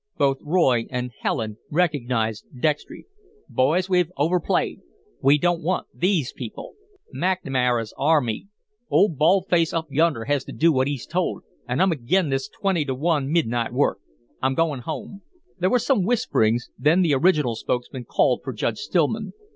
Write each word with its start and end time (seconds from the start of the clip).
Both 0.17 0.39
Roy 0.41 0.87
and 0.89 1.11
Helen 1.19 1.59
recognised 1.69 2.47
Dextry. 2.59 3.05
"Boys, 3.47 3.87
we've 3.87 4.11
overplayed. 4.17 4.81
We 5.21 5.37
don't 5.37 5.61
want 5.61 5.85
THESE 5.93 6.33
people 6.33 6.73
McNamara's 7.15 7.93
our 7.99 8.19
meat. 8.19 8.47
Old 8.89 9.19
bald 9.19 9.45
face 9.47 9.73
up 9.75 9.85
yonder 9.91 10.25
has 10.25 10.43
to 10.45 10.53
do 10.53 10.71
what 10.71 10.87
he's 10.87 11.05
told, 11.05 11.43
and 11.67 11.83
I'm 11.83 11.91
ag'in' 11.91 12.29
this 12.29 12.49
twenty 12.49 12.83
to 12.85 12.95
one 12.95 13.31
midnight 13.31 13.73
work. 13.73 13.99
I'm 14.41 14.55
goin' 14.55 14.79
home." 14.79 15.21
There 15.59 15.69
were 15.69 15.77
some 15.77 16.03
whisperings, 16.03 16.71
then 16.79 17.03
the 17.03 17.13
original 17.13 17.53
spokesman 17.55 18.05
called 18.05 18.41
for 18.43 18.53
Judge 18.53 18.79
Stillman. 18.79 19.33